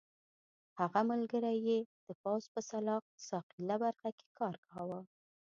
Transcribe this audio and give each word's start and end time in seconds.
هغه 0.79 1.01
ملګری 1.11 1.57
یې 1.67 1.79
د 2.07 2.09
پوځ 2.21 2.43
په 2.53 2.59
سلاح 2.69 3.01
ساقېله 3.29 3.75
برخه 3.83 4.09
کې 4.17 4.27
کار 4.39 4.55
کاوه. 4.67 4.99